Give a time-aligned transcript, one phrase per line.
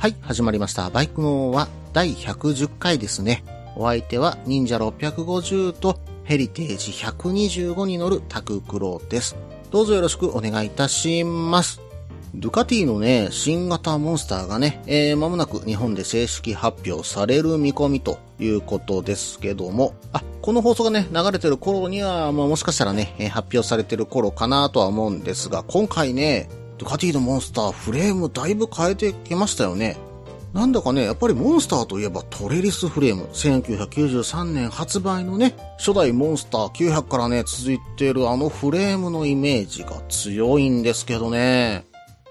[0.00, 0.88] はい、始まりました。
[0.88, 3.44] バイクの王は第110回ですね。
[3.76, 9.36] お相手は忍者650とヘリテージ125に乗るタククローです。
[9.70, 11.82] どうぞよろしくお願いいたします。
[12.34, 26.48] ドゥカティのね、新型モンスターがね、えー、間もなく日本で正式発表される見込みということですけども、あ、この放送がね、流れてる頃には、まあ、もしかしたらね、発表されてる頃かなとは思うんですが、今回ね、
[26.80, 29.98] ドゥカティのモンスターフレームだいぶ変えてきましたよね。
[30.54, 33.24] なんだかね、やっぱりモンスターといえばトレリスフレーム。
[33.34, 41.84] 1993年発売のね、初代モンスター900からね、続いているあのフレームのイメージが強いんですけどね。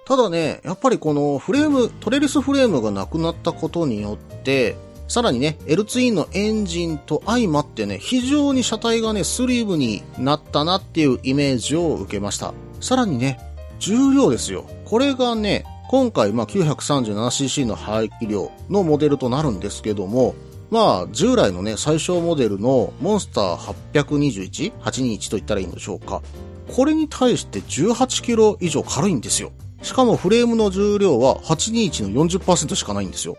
[0.08, 4.76] ただね、やっぱりこのフレーム、トレリスフレームがなくなったことによって、
[5.08, 12.56] さらにね、L ツインのエンジンと相まってね、非常に車体がね、スリーブになったなっていうイメージを受けました。
[12.82, 13.40] さらにね、
[13.80, 14.66] 重量ですよ。
[14.86, 20.36] これがね、今回、まあ、937cc の排気量のモデルとなるんですけども、
[20.70, 23.56] まあ、従来のね、最小モデルのモンスター
[23.94, 26.22] 821?821 と言ったらいいんでしょうか。
[26.76, 29.52] これに対して18キロ以上軽いんですよ。
[29.82, 33.38] しかもフレームの重量は821の40%しかないんですよ。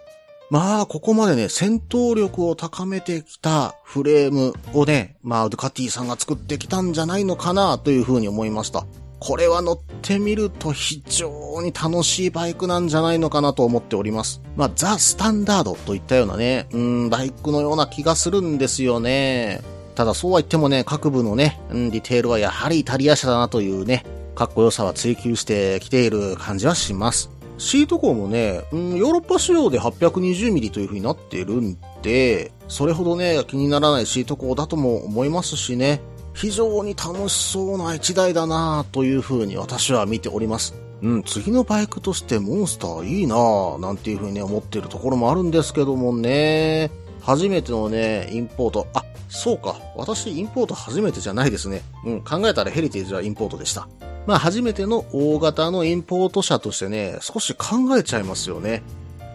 [0.50, 8.84] まあ、ここまでね、戦闘力を高めてきたフレームをね、まあ、ドカティさんが作ってきたんじゃないのかなというふうに思いました。
[9.20, 14.40] これは乗ってみると非常に楽しいバイクなんじゃないのかなと思っております。
[14.56, 19.60] まあ、ザ・スタンダードといったようなね、うん、バイクのような気がするんですよね。
[19.94, 27.30] ただそうは言ってもね、各部のね、うん、ディテールはやはりイタリア車だなというね、かっこよさは追求してきている感じはします。
[27.58, 36.00] シート高もね、うん、ヨーロッパ仕様で 820mm という風になってるんで、それほどね、気にならないシート高だとも思いますしね、
[36.32, 40.74] 非常に楽しそうな一台だなという風に私は見ております。
[41.02, 46.90] うん、次のバイクとしてモンスターいいなぁ、なんていう風に思っているところもあるんですけどもね。
[47.22, 48.86] 初めてのね、インポート。
[48.94, 49.76] あ、そうか。
[49.96, 51.82] 私、インポート初めてじゃないですね。
[52.04, 53.88] うん、考えたらヘリテージはインポートでした。
[54.26, 58.82] まあ、初めての大型のインポート車としてね、少し考えちゃいますよね。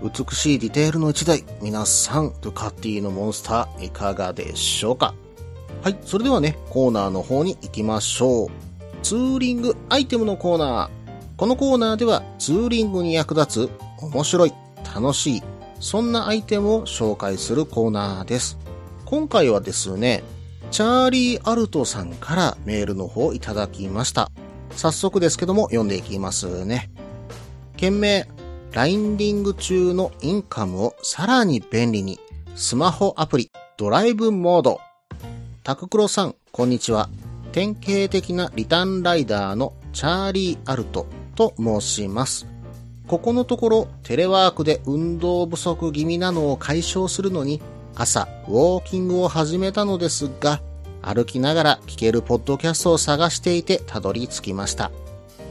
[0.04, 1.44] 美しいディテールの一台。
[1.62, 5.16] 皆さん、ドゥカティのモンスター、いかがでしょうか？
[5.86, 8.50] はい、それではね、コーナーの方に行きましょう。
[9.04, 11.38] ツーリングアイテムのコーナー。
[11.38, 14.54] このコーナーでは、ツーリングに役立つ、面白い、
[14.96, 15.44] 楽しい、
[15.80, 18.58] そんなアイテムを紹介するコーナーです。
[19.06, 20.24] 今回はですね、
[20.72, 24.32] チャーリー・アルトさんからメールの方をいただきました。
[24.72, 26.90] 早速ですけども読んでいきますね。
[27.78, 28.28] 件名、
[28.72, 32.20] ラインディング中のインカムをさらに便利に、
[32.56, 34.80] スマホアプリ、ドライブモード。
[35.66, 37.10] タククロさん、こんにちは。
[37.52, 42.46] 典型的なリターンライダーのチャーリー・アルトと申します。
[43.08, 47.64] ここのところ、テレワークで運動不足気味なのを解消するのに、
[47.96, 50.62] 朝、ウォーキングを始めたのですが、
[51.02, 54.92] 歩きながら聞けるポッドキャストを探していてたどり着きました。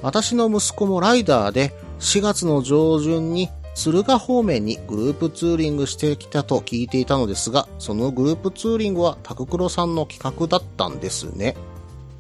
[0.01, 11.57] 私の息子もライダーで4月の上旬に敦賀方面にグループツーリングしてきたと聞いていたのですが、そのグループツーリングはタククロさんの企画だったんですね。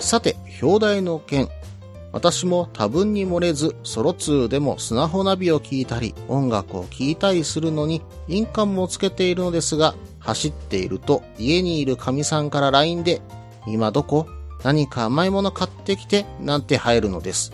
[0.00, 1.48] さて、表題の件。
[2.12, 13.20] 私も多分に漏れず、ソロツーでもスマホナビを聞いたり、音楽を聴いたりするのに、印鑑もつけているのですが、走っていると家にいる神さんから LINE で、
[13.66, 14.26] 今どこ？
[14.62, 17.52] 何か甘いもの買ってきて、なんて入るのです。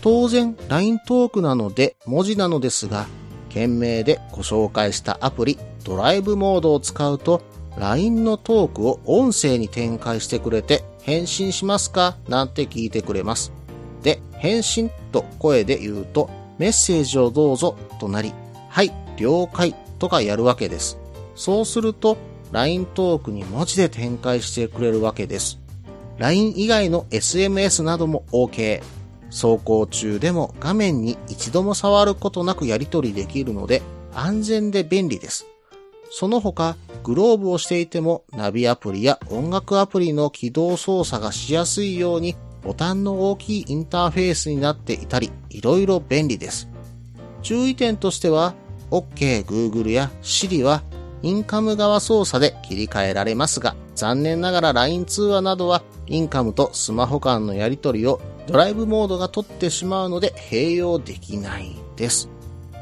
[0.00, 3.06] 当然、LINE トークなので文字なのですが、
[3.54, 7.40] 件名でご紹介したアプリ、ドライブモードを使うと、
[7.78, 12.16] LINE のトークを音声に展開してくれて、返信しますか？
[12.28, 13.52] なんて聞いてくれます。
[14.02, 16.28] で、返信と声で言うと、
[16.58, 18.32] メッセージをどうぞとなり、
[18.68, 20.98] はい、了解とかやるわけです。
[21.36, 22.16] そうすると、
[22.50, 25.60] LINE トークに文字で展開してくれるわけです。
[26.18, 28.82] LINE 以外の SMS なども OK。
[29.34, 33.82] 走行中でも画面に一度も触ることなくやり取りできるので
[34.14, 35.46] 安全で便利です。
[36.10, 46.68] その他、グローブをしていてもナビアプリや音楽アプリの起動操作がしやすいようにボタンの大きいインターフェースになっていたり、いろいろ便利です。
[47.42, 48.54] 注意点としては、
[48.92, 50.84] OK Google や Siri は
[51.22, 62.28] インカム側操作で切り替えられますが、残念ながら LINE 通話などはインカムとスマホ間のやり取りをドライブモードが取ってしまうので併用できないです。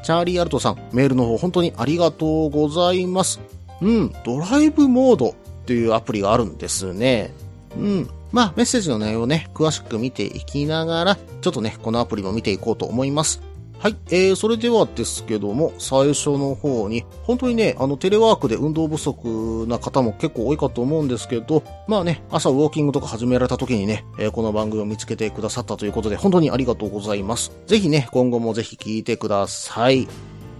[0.03, 3.39] チャーリー・アルトさん、メールの方本当にありがとうございます。
[3.81, 5.33] うん、ドライブモードっ
[5.65, 7.33] ていうアプリがあるんですね。
[7.77, 8.09] うん。
[8.31, 13.41] まあ、メッセージの内容をね、詳しく見ていきながら、ちょっとね、このアプリも見ていこうと思います。
[13.83, 13.97] はい。
[14.11, 27.51] えー、それではですけども、最初の方に、本当にね、あの、テレワークで運動不足な方も結構多いかと思うんですけど、まあね、朝ウォーキングとか始められた時にね、えー、この番組を見つけてくださったということで、本当にありがとうございます。
[27.67, 30.07] ぜひね、今後もぜひ聞いてください。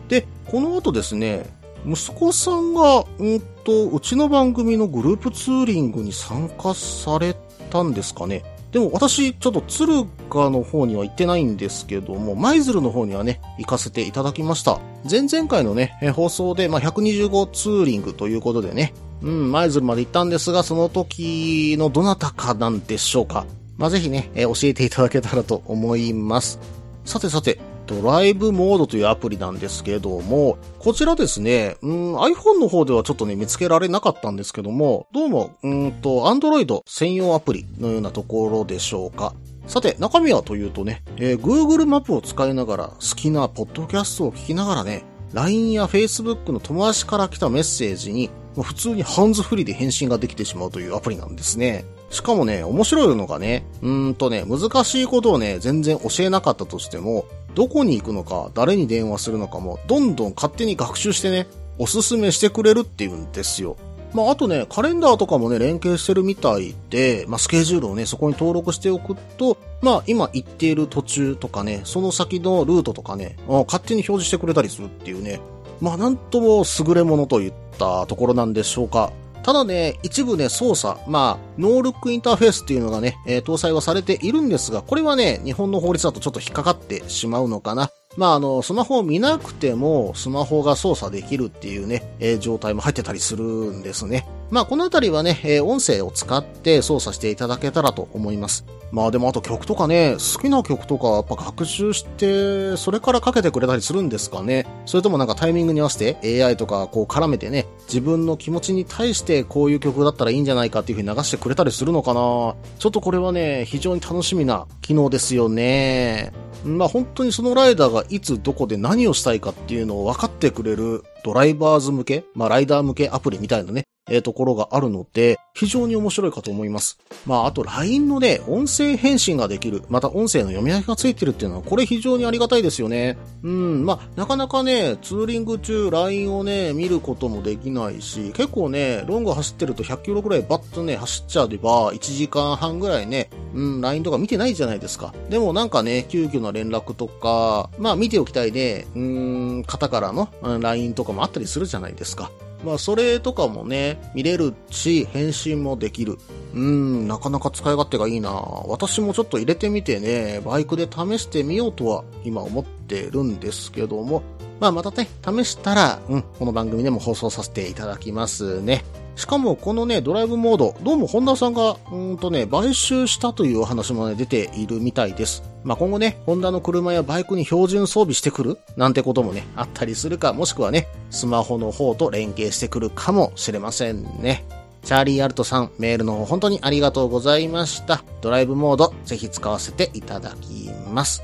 [0.10, 1.46] で、この後ですね、
[1.86, 7.38] 息子さんが、うんと、うちの番組のグループツーリングに参加され
[7.70, 8.44] たんですかね。
[8.74, 14.80] でも私、ちょっと鶴ヶの方には行ってないんですけども、舞鶴の方にはね、行かせていただきました。
[15.10, 23.46] 前々回のね、放送で、まあ、125ツーリングということでね、うん、舞鶴まで行ったんですが、その時のどなたかなんでしょうか。
[23.78, 26.60] まあ、ぜひね、教えていただけたらと思います。
[27.06, 27.60] さてさて、
[28.02, 39.34] ドライブモードというアプリなんですけども、こちらですね、うん、iPhone の方ではちょっとね、見つけられなかったんですけども、どうも、うんと、Android 専用アプリのようなところでしょうか。
[39.68, 45.04] さて、中身はというとね、えー、Google マップを使いながら好きなポッドキャストを聞きながらね、
[45.34, 48.30] LINE や Facebook の友達から来たメッセージに、
[48.60, 51.86] 普通にハンズフリーで返信ができてしまうというアプリなんですね。
[52.14, 57.26] しかもね、面白いのがね、うーんとね、難しいことをね、全然教えなかったとしても、
[57.56, 61.48] どこに行くのか、誰に電話するのかも、どんどん勝手に学習してね、
[61.80, 63.78] おすすめしてくれるっていうんですよ。
[64.14, 75.40] まあ、あとね、カレンダーとかもね、連携してるみたいで、まあ、スケジュールをね、そこに登録しておくと、まあ、今行っている途中とかね、その先のルートとかね、勝手に表示してくれたりするっていうね、
[75.82, 79.12] まあ、なんとも優れものといったところなんでしょうか。
[79.44, 87.90] ただね、一部ね、操作、まあ、ノールックインターフェースっていうのがね、えー、搭載はされているんですが、これはね、日本の法律だとちょっと引っかかってしまうのかな。
[88.16, 94.26] まあ、あの、スマホを見なくても、スマホが操作できるっていうね、えー、状態も入ってたりするんですね。
[94.52, 98.66] まあ、このあたりはね、えー、音声を使って操作していただけたらと思います。
[98.94, 104.68] まあでもあと曲とかね、好きな曲とかやっぱ学習して、それからかけてくれたりするんですかね。
[104.86, 116.32] それともなんかタイミングに合わせて AI とかこう絡めてね、自分の気持ちに対してこういう曲だったらいいんじゃないかっていう風に流してくれたりするのかなちょっとこれはね、非常に楽しみな機能ですよね。
[116.64, 126.98] まあ本当にそのライダーがいつどこで何をしたいかっていうのを分かってくれるドライバーズ向け、まあライダー向けアプリみたいなね、えー、ところがあるので、非常に面白いかと思います。
[127.26, 133.18] まあ、あと LINE のね、音声返信ができる、また音声の読み上げがついてるっていうのは、これ非常にありがたいですよね。
[133.44, 145.14] うん、まあ、なかなかね、ツーリング中 LINE をね、見ることもできないし、結構ね、ロング走ってると100キロぐらいバッとね、走っちゃえば、1時間半ぐらいね、うん、LINE とか見てないじゃないですか。
[145.30, 150.30] でもなんかね、急遽の連絡とか、まあ見ておきたいね、うん、方からの
[150.60, 152.32] LINE とかもあったりするじゃないですか。
[152.64, 156.18] まあ、それとかもね、見れるし、返信もできる。
[156.54, 164.22] うん、なかなか使い勝手がいいな私もちょっと入れてみてね、バイクで試してみようとは今思ってるんですけども、
[164.60, 168.84] まあ、またね、試したら、うん、この番組でも放送させていただきますね。
[169.16, 175.44] しかもこのね、ドライブモード、どうもホンダさんが、うんとね、買収したというお話もね、出ているみたいです。
[175.64, 184.46] まあ、今後ね、ホンダの車やバイクに標準装備してくるなんてこともね、あったりするか、もしくはね、スマホの方と連携してくるかもしれませんね。
[184.84, 188.04] チャーリー・アルトさん、メールの方本当にありがとうございました。
[188.22, 191.24] ドライブモード、ぜひ使わせていただきます。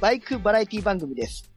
[0.00, 1.50] バイクバラエティ番組です。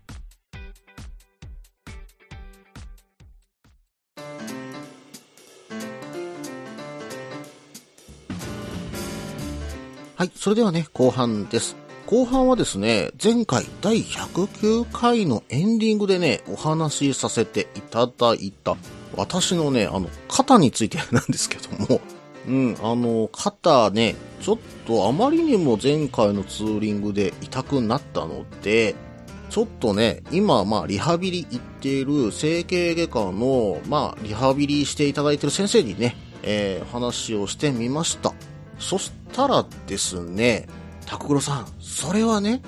[10.15, 11.77] はい、それではね、後半です。
[12.05, 18.75] 後半はですね、前回第109回のエンディングでね、お話しさせていただいた、
[19.15, 22.01] 私のね、あの、肩についてなんですけども、
[22.47, 28.95] うん、あの、肩ね、ちょっとあまりにも前回のツーリングで痛くなったので、
[29.49, 38.33] ちょっとね、今、まあ、リハビリ行っている整形外科の、まあ、リハビリしていただいている先生にね、えー、話をしてみました。
[38.79, 40.67] そしたらですね、
[41.05, 42.61] タクロさん、それはね、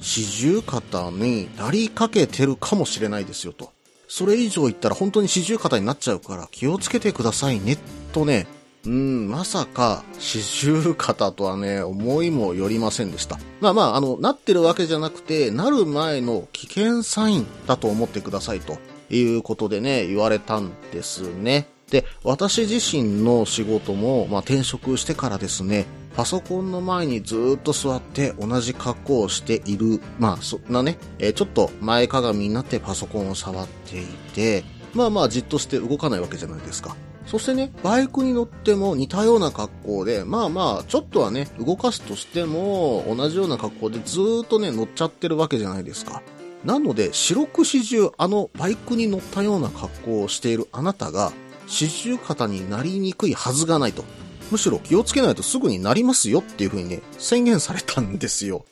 [0.00, 3.72] 四十肩になりかけてるかもしれないですよと。
[4.08, 7.78] それ以上言ったら本当に四十肩になっちゃうから気をつけてくださいね、
[8.12, 8.46] とね、
[8.86, 13.38] うん、まさか、四十肩とはね、思いもよりませんでした。
[13.60, 18.78] まあまあ、あの、なってるわけじゃなくて、なる前の危険サインだと思ってくださいと
[19.10, 21.66] いうことでね、言われたんですね。
[21.90, 36.96] で、私自身の仕事も、まあ転職してからですね、パソコンの前にずっと座って同じ格好をしている、まあそんなね、えちょっと前かがみになってパソコンを触っていて、まあまあじっとして動かないわけじゃないですか。
[37.26, 46.22] そしてね、バイクに乗っても似たような格好で、まあまあ、ちょっとはね、動かすとしても、同じような格好でずーっとね、乗っちゃってるわけじゃないですか。
[46.64, 51.32] なので、四六時中、あのバイクに乗ったような格好をしているあなたが、
[51.66, 54.04] 四十肩になりにくいはずがないと。
[54.50, 58.64] むしろ気をつけないとすぐになりますよっていう風にね、宣言されたんですよ。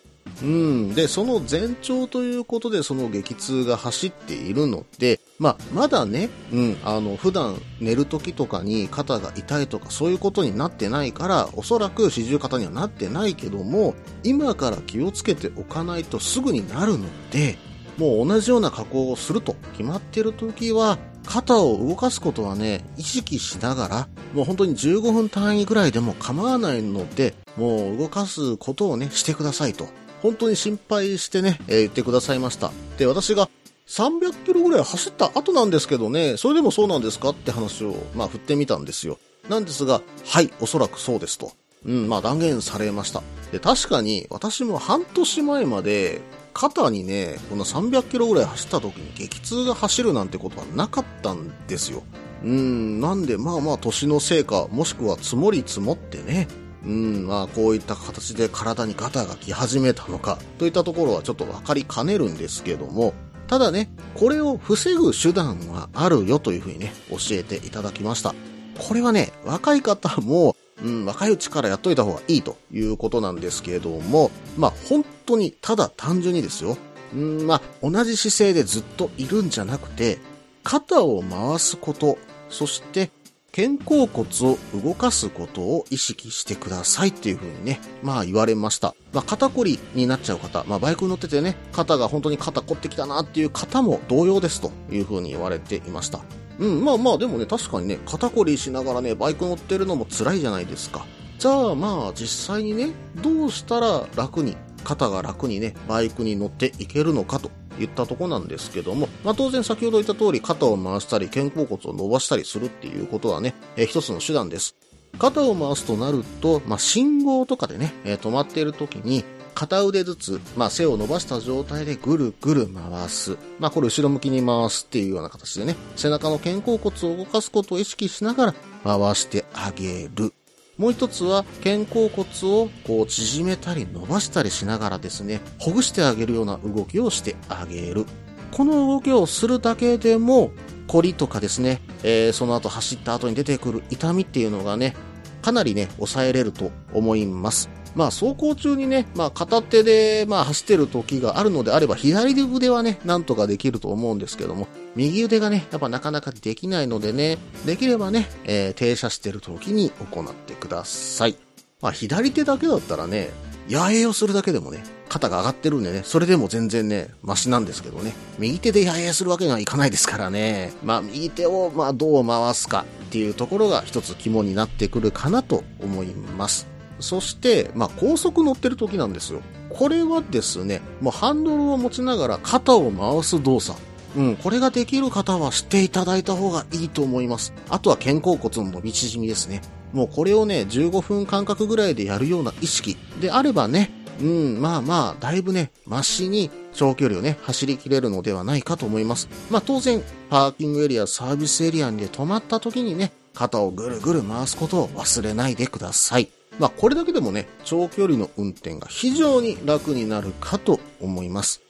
[0.43, 0.95] うん。
[0.95, 17.59] で、その前兆ということでその激痛が走っているので、まあ、まだね、うん、あの、普段寝る時とかに肩が痛いとかそういうことになってないから、おそらく四十肩にはなってないけども、今から気をつけておかないとすぐになるので、
[17.99, 29.87] もう同じような加工をすると決まってる時は、肩を動かすことはね、意識しながら、もう本当に15分単位ぐらいでも構わないので、もう動かすことをね、してくださいと。
[30.23, 32.71] 本当に心配してね、えー言ってくださいました。
[32.97, 33.49] で、私が
[33.87, 39.19] 300キロぐらい走った後なんですけどね、それでもそうなんですかって話を、まあ、振ってみたんですよ。
[39.49, 41.53] なんですが、はい、おそらくそうですと。
[41.85, 43.23] うん、まあ断言されました。
[43.51, 46.21] で、確かに私も半年前まで
[46.55, 52.03] 肩にね、この300キロぐらい走った時に激痛が走るなんてことはなかったんですよ。
[52.45, 56.49] うん、なんでまあまあ年のせいか、もしくは積もり積もってね、
[56.85, 63.15] うん、まあこういった形で体にガタが来始めたのか、といったところはちょっとわかりかねるんですけども、
[63.47, 68.35] ただね、これを防ぐ手段はあるよというふうにね、教えていただきました。
[68.79, 76.77] これはね、若い方も、うん、若いうちからやっといた方がいいということなんですけども、まあ本当にただ単純にですよ。
[77.15, 80.19] うん、まあ同じ姿勢でずっといるんじゃなくて、
[80.65, 83.11] 肩を回すこと、そして
[83.55, 88.95] 肩甲骨を動かすことを意識してくださいっていう風にね、まあ言われました。
[89.13, 96.21] まあ肩こりになっちゃう方、まあバイクに乗っててね、肩が本当に肩凝ってきたなっていう方も同様ですという風に言われていました。
[96.61, 101.05] うん、まあまあでもね、確かにね、肩こりしながらね、バイク乗ってるのも辛いじゃないですか。
[101.39, 102.93] じゃあまあ実際にね、
[103.23, 114.75] どうしたら楽に、肩が楽にね、バイクに乗っていけるのかと言ったとこなんですけども、まあ当然先ほど言った通り肩を回したり肩甲骨を伸ばしたりするっていうことはね、えー一つの手段です。
[115.19, 119.25] 肩を回すとなると、まあ信号とかでね、えー止まっている時に、
[119.55, 123.37] 片腕ずつ、まあ背を伸ばした状態でぐるぐる回す。
[123.59, 130.33] まあこれ後ろ向きに回すっていうような形でね、背中の肩甲骨を動かすことを意識しながら回してあげる。
[130.79, 138.07] もう一つは肩甲骨をこう縮めたり伸ばしたりしながらですね、ほぐしてあげるような動きをしてあげる。
[138.51, 140.51] この動きをするだけでも、
[140.87, 144.95] コリとかですね、えーその後走った後に出てくる痛みっていうのがね、
[145.43, 147.69] かなりね、抑えれると思います。
[147.95, 161.37] まあ、走行中にね、まあ、片手で、まあ、走ってる時があるのであれば、左腕はね、なんとかできると思うんですけども、右腕がね、やっぱなかなかできないのでね、できればね、えー停車してる時に行ってください。
[161.81, 163.31] まあ、左手だけだったらね、
[163.69, 168.15] 野営をするだけでもね、肩が上がってるんでね、それでも全然ね、マシなんですけどね。
[168.39, 170.73] 右手で野営するわけにはいかないですからね。
[170.83, 176.72] まあ、右手を、まあ、どう回すかっていうところが一つ肝になってくるかなと思います。
[177.03, 179.41] そして、まあ、高速乗ってる時なんですよ。
[179.69, 183.79] これはですね、もうハンドルを持ちながら肩を回す動作。
[184.17, 187.53] うん、これができる方はしていただいた方がいいと思います。
[187.71, 189.63] あとは肩甲骨の伸び縮みですね。
[189.93, 193.91] もうこれをね、15分間隔ぐらいでやるような意識であればね、
[194.21, 199.29] うん、まあまあ、だいぶね、マシに長距離をね、走り切れるのではないかと思います。
[199.51, 206.29] まあ当然、パーキングエリア、サービスエリアに止まった時にね、肩をぐるぐる回すことを忘れないでください。
[206.63, 211.61] まあこれだけでもね、長距離の運転が非常に楽になるかと思います。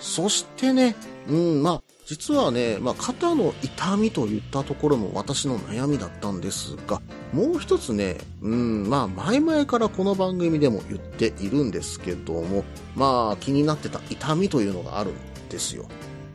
[0.00, 0.96] そしてね、
[1.28, 7.00] うん、まあ、実はね、まあ、肩の痛みといったところも私の悩みだったんですが、
[7.32, 12.64] もう一つね、うん、まあ前々からこの番組でも言っているんですけども、
[12.96, 15.14] まあ気になってた痛みというのがあるん
[15.48, 15.86] ですよ。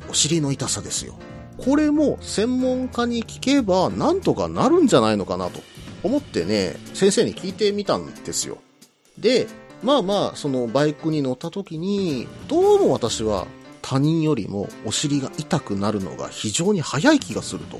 [0.09, 1.15] お尻の痛さですよ。
[1.57, 5.59] これも専門家に聞けばなんとかなるんじゃないのかなと
[6.05, 8.59] 思ってね、先生に聞いてみたんですよ。
[9.17, 9.47] で、
[9.83, 13.47] まあまあ、そのバイクに乗った時に、どうも私は
[13.81, 17.79] 他人よりもお尻が痛くなるのが非常に早い気がすると。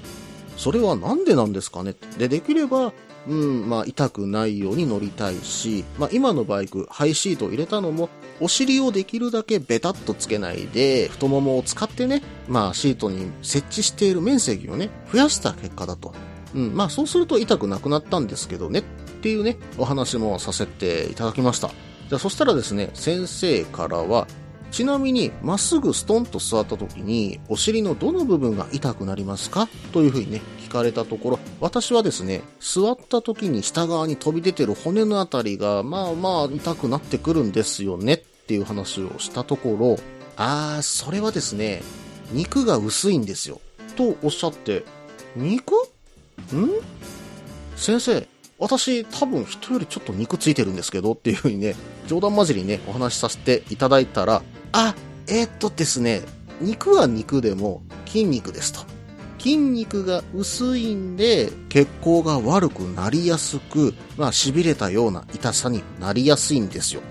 [0.58, 1.96] それはなんでなんですかね？
[2.18, 2.94] で、できれば、
[3.28, 16.14] うん、まあ痛くないように乗りたいし、まあ今のバイク、ハイシートを入れたのも、お尻をできるだけベタっとつけないで、太ももを使ってね、まあシートに設置している面積をね、増やした結果だと。
[16.56, 18.84] うん、まあそうすると痛くなくなったんですけどね、っ
[19.22, 21.68] ていうね、お話もさせていただきました。
[21.68, 24.28] じゃあそしたらですね、先生からは、
[24.72, 29.70] ちなみに、まっすぐストンと座った時に、お尻のどの部分が痛くなりますか？
[29.94, 39.98] というふうにね、聞かれたところ、私はですね、座った時に下側に飛び出てる骨のあたりが、まあまあ痛くなってくるんですよねっていう話をしたところ、
[40.36, 41.82] あー、それはですね、
[42.32, 43.62] 肉が薄いんですよ。
[43.96, 44.84] とおっしゃって、
[45.36, 45.74] 肉？
[46.54, 46.70] ん？
[47.76, 51.76] 先生、私多分人よりちょっと肉ついてるんですけどっていう風にね、
[52.08, 54.96] 冗談交じりにね、お話しさせていただいたら、あ、
[55.28, 56.22] えーっとですね、
[56.62, 58.80] 肉は肉でも筋肉ですと。
[59.40, 67.02] 筋肉が薄いんで血行が悪くなりやすく、まあ痺れたような痛さになりやすいんですよ。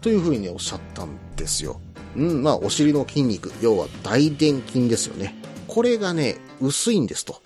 [0.00, 1.80] という風にね、おっしゃったんですよ。
[2.16, 5.34] うん、まあお尻の筋肉、要は大臀筋ですよね。
[5.68, 7.42] これがね、薄いんですと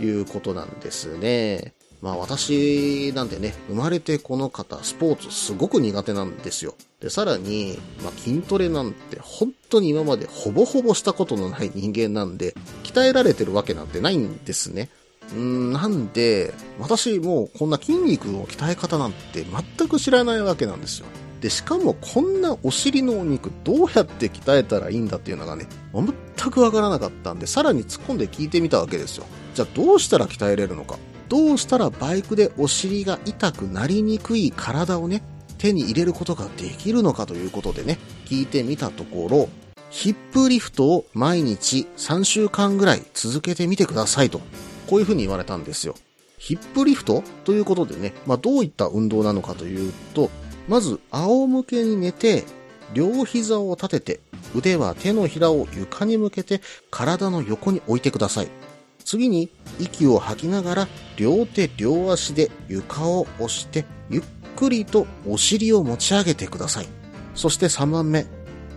[0.00, 1.74] いうことなんですね。
[2.02, 6.74] まあ私なんてね、生まれてこの方、スポーツすごく苦手なんですよ。
[7.00, 14.90] で、さらに、まあ筋トレなんて本当に今までほぼほぼしたことのない人間なんで、鍛えられてるわけなんてないんですね。
[15.34, 19.44] うん、なんで、私もうこんな筋肉の鍛え方なんて
[19.78, 21.06] 全く知らないわけなんですよ。
[21.46, 29.26] で、しかもこんなお尻のお肉どうやって鍛えたらいいんだっていうのがね、全くわからなかったんで、さらに突っ込んで聞いてみたわけですよ。
[29.54, 30.98] じゃあどうしたら鍛えれるのか。
[31.28, 35.22] どうしたらバイクでお尻が痛くなりにくい体をね、
[35.58, 39.48] 手に入れることができるのかということでね、聞いてみたところ、
[39.90, 44.40] ヒップリフトを毎日3週間ぐらい続けてみてくださいと、
[44.88, 45.94] こういうふうに言われたんですよ。
[46.38, 50.28] ヒップリフトということでね、まあどういった運動なのかというと、
[50.68, 52.44] まず仰向けに寝て、
[52.94, 54.20] 両膝を立てて、
[54.54, 58.48] 腕は手のひらを床に向けて体の横に置いてください。
[59.04, 64.22] 次に息を吐きながら両手両足で床を押してゆっ
[64.56, 66.88] くりとお尻を持ち上げてください。
[67.34, 68.26] そして3番目、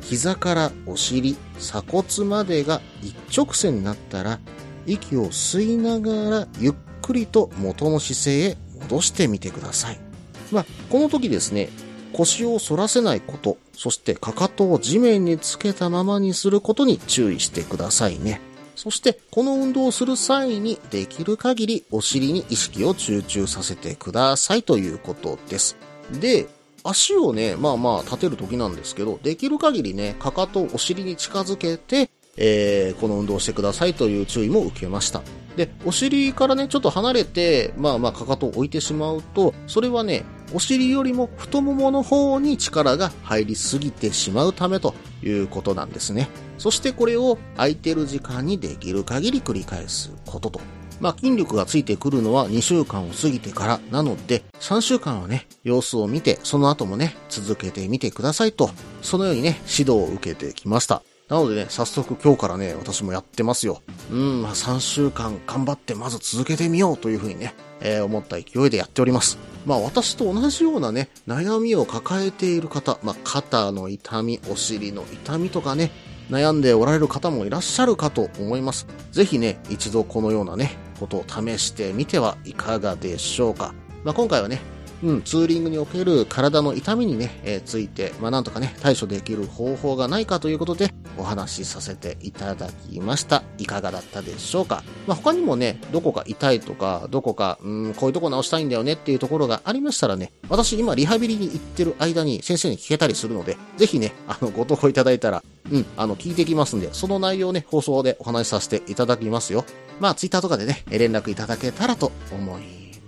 [0.02, 4.39] 膝からお尻、鎖骨までが一直線になったら
[4.86, 10.09] 息を吸いながらゆっくりと元の姿勢へ戻してみてください。
[10.52, 11.70] まあ、この時ですね、
[12.14, 18.42] 腰を反らせないこと、そしてかかとを地面につけたままにすることに注意してくださいね。
[18.76, 25.76] そして、この運動をする際にできる限りお尻に意識を集中させてくださいということです。
[26.20, 26.48] で、
[26.84, 35.22] 足をね、まあまあ立てる時なんですけど、できる限りね、かかとをお尻に近づけて、えー、この運動をしてくださいという注意も受けました。
[35.58, 46.30] で、お尻からね、ちょっと離れて、まあまあかかとを置いてしまうと、それはね、お尻よりも太ももの方に力が入りすぎてしまうためということなんですね。
[46.58, 50.62] そしてこれを空いてる時間にできる限り繰り返すことと。
[51.00, 58.70] まあ筋力がついてくるのは2週間を過ぎてからなので、3週間はね、様子を見て、その後もね、続けてみてくださいと、
[59.02, 61.02] そのようにね、指導を受けてきました。
[61.30, 63.84] なのでね、早速今日からね、私もやってますよ。
[64.12, 69.38] うん、まあ3週間頑張ってまず続けてみようというふうにね、えー思った勢いでやっております。
[69.63, 75.92] まあ私と同じようなね、悩みを抱えている方、まあ肩の痛み、お尻の痛みとかね、
[76.32, 78.88] 悩んでおられる方もいらっしゃるかと思います。
[79.12, 83.76] ぜひね、一度このようなね、ことを試してみてはいかがでしょうか。
[84.04, 84.62] まあ今回はね、
[85.04, 93.44] うん、ツーリングにおける体の痛みにね、えーついて、まあなんとかね、対処できる方法がないかということで、お話しさせていただきました。
[93.58, 94.84] いかがだったでしょうか？
[95.06, 109.66] まあ他にもね、どこか痛いとか、どこか、うん、こういうとこ直したいんだよねっていうところがありましたらね、私今リハビリに行ってる間に先生に聞けたりするので、ぜひね、あの、ご投稿いただいたら、うん、あの、聞いてきますんで、その内容をね、放送でお話しさせていただきますよ。
[110.00, 112.62] まあ、ツイッターとかでね、連絡いただけたらと思い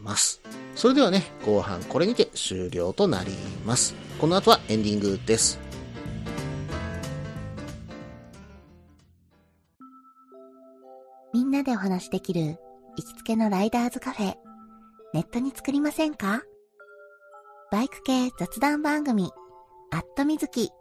[0.04, 0.42] ます。
[0.76, 3.32] それではね、後半これにて終了となり
[3.66, 3.94] ます。
[4.20, 5.60] この後はエンディングです。
[11.34, 12.58] みんなでお話しできる
[12.98, 14.36] 行きつけのライダーズカフェ。
[15.14, 16.42] ネットに作りませんか？
[17.72, 19.32] バイク系雑談番組、
[19.92, 20.72] アットみずき。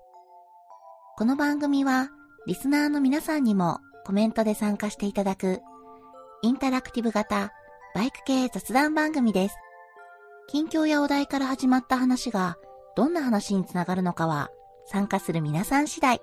[1.16, 2.08] この番組は、
[2.48, 5.60] リスナーの皆さんにもコメントで参加していただく、
[6.42, 7.52] インタラクティブ型
[7.94, 9.56] バイク系雑談番組です。
[10.48, 12.56] 近況やお題から始まった話が、
[12.96, 14.48] どんな話につながるのかは、
[14.86, 16.20] 参加する皆さん次第。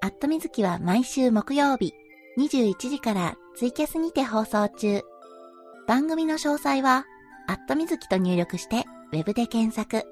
[0.00, 1.92] アットみずきは毎週木曜日、
[2.38, 5.00] 21時からツイキャスにて放送中。
[5.88, 7.06] 番組の詳細は、
[7.48, 10.06] アットみずきと入力して、ウェブで検索。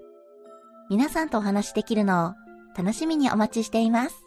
[0.88, 2.32] 皆さんとお話しできるのを
[2.76, 4.24] 楽しみにお待ちしています。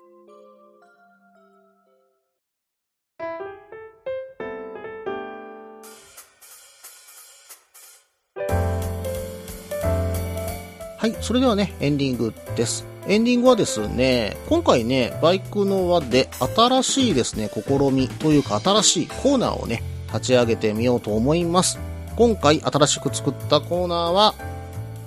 [10.99, 12.96] はい、それではね、エンディングです。
[13.07, 21.79] エンディングはですね、今回ね、バイクの輪で新しいですね、試みというか新しいコーナーをね、立ち上げてみようと思います。
[22.17, 24.35] 今回新しく作ったコーナーは、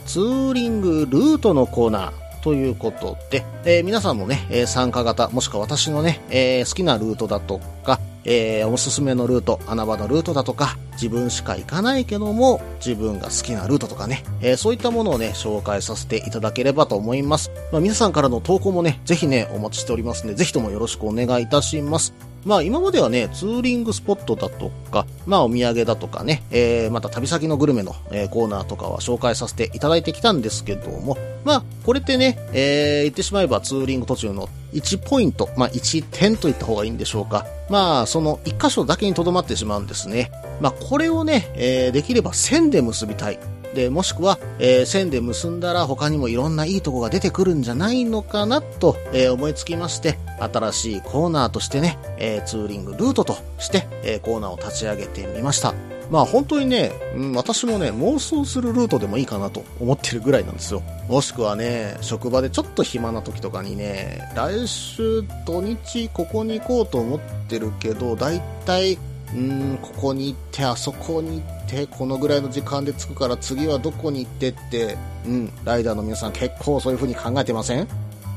[0.06, 17.50] ツーリングルートのコーナーということで、えー皆さんもね、え参加型、もしくは私のね、えー好きなルートだとか、えーおすすめのルート、穴場のルートだとか、自分しか行かないけども、自分が好きなルートとかね、えーそういったものをね、紹介させていただければと思います。
[17.72, 22.12] まあ、皆さんからの投稿もね、ぜひね、お待ちしておりますので、ぜひともよろしくお願いいたします。
[22.44, 37.46] まあ今まではね、ツーリングスポットだとか、まあお土産だとかね、えー、また旅先のグルメの、えーコーナーとかは紹介させていただいてきたんですけども、まあこれってね、えー、言ってしまえばツーリング途中の1ポイント、まあ1点と言った方がいいんでしょうか。
[37.68, 40.30] まあその1箇所だけにとどまってしまうんですね。
[40.60, 43.38] まあこれをね、えー、できれば線で結びたい。
[43.74, 55.74] で、もしくは、えー線で結んだら他にもいろんないいとこが出てくるんじゃないのかなと、えー思いつきまして、新しいコーナーとしてね、えーツーリングルートとして、えーコーナーを立ち上げてみました。
[56.10, 60.82] まあ本当にね、うん、私もね、妄想するルートでもいいかなと思ってるぐらいなんですよ。
[61.08, 68.98] もしくはね、職場でちょっと暇な時とかにね、来週土日ここに行こうと思ってるけど、だいたい、
[69.32, 77.86] うん、ここに行って、あそこに行って、このぐらいの時間で着くから次はどこに行ってって、うん、ライダーの皆さん結構そういう風に考えてません？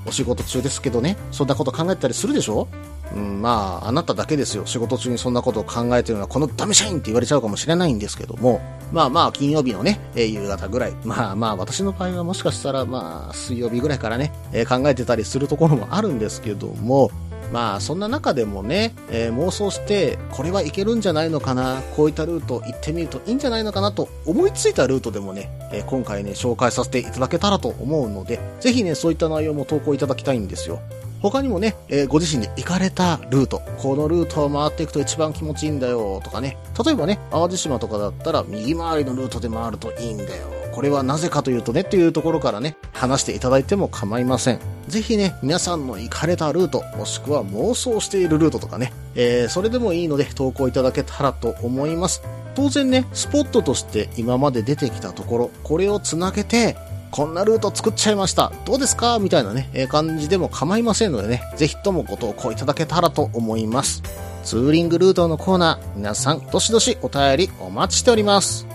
[0.05, 2.67] お仕事中ですけどね、そんなこと考えたりするでしょ？
[3.15, 4.65] うん、まあ、あなただけですよ。
[4.65, 8.61] 仕事中にそんなことを考えてるのは、このダメ社員って言われちゃうかもしれないんですけども、
[8.91, 10.93] まあまあ、金曜日のね、えー夕方ぐらい。
[11.03, 17.11] まあまあ、私の場合はもしかしたら、まあ、水曜日ぐらいからね、えー考えてたりするところもあるんですけども、
[17.53, 30.79] まあ、そんな中でもね、えー妄想して、これはいけるんじゃないのかな、こういったルート行ってみるといいんじゃないのかなと思いついたルートでもね、えー今回ね、紹介させていただけたらと思うので、ぜひね、そういった内容も投稿いただきたいんですよ。
[31.21, 40.47] 他にもね、えーご自身で行かれたルート、このルートを回っていくと一番気持ちいいんだよとかね、例えばね、淡路島とかだったら右回りのルートで回るといいんだよ。
[40.71, 44.59] これはなぜかというとねっていうところからね、話していただいても構いません。
[44.88, 52.22] ぜひね、皆さんの行かれたルート、もしくは妄想しているルートとかね、えーそれでもいいので投稿いただけたらと思います。
[52.56, 56.76] 当然ね、スポットとして今まで出てきたところ、これをつなげて、
[57.12, 58.52] こんなルート作っちゃいました。
[58.65, 59.19] どうですか？
[59.19, 64.04] みたいなね、えー感じでも構いませんのでね、ぜひともご投稿いただけたらと思います。
[64.43, 68.67] ツーリングルートのコーナー、皆さん、どしどしお便りお待ちしております。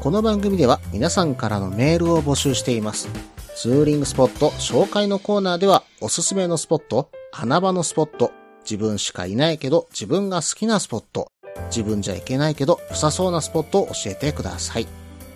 [0.00, 3.29] この番組では皆さんからのメールを募集しています。
[3.62, 11.30] ツーリングスポット紹介のコーナーでは、おすすめのスポット、穴場のスポット、自分しかいないけど自分が好きなスポット、
[11.66, 14.86] 自分じゃいけないけど良さそうなスポットを教えてください。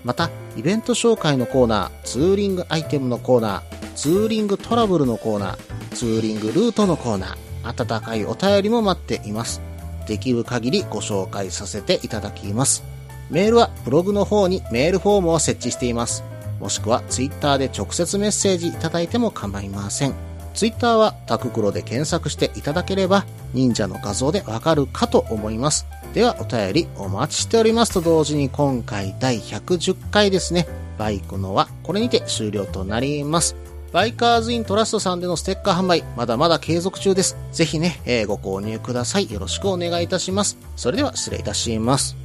[0.06, 9.60] また、イベント紹介のコーナー、ツーリングアイテムのコーナー、ツーリングトラブルのコーナー、ツーリングルートのコーナー、温かいお便りも待っています。
[10.06, 12.84] できる限りご紹介させていただきます。
[13.28, 16.24] メールはブログの方にメールフォームを設置しています。
[16.64, 20.14] もしくはツイッターで直接メッセージいただいても構いません。
[20.55, 25.85] ツイッターはタククロで検索していただければ忍者の画像でわかるかと思います。
[26.14, 30.66] ではお便りお待ちしておりますと同時に今回第110回ですね。
[30.96, 33.57] バイクのはこれにて終了となります。
[33.92, 37.37] バイカーズイントラストさんでのステッカー販売、まだまだ継続中です。
[37.53, 39.31] ぜひね、えーご購入ください。
[39.31, 40.57] よろしくお願いいたします。
[40.77, 42.23] それでは失礼いたします。